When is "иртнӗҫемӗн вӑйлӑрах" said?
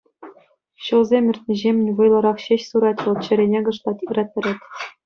1.33-2.37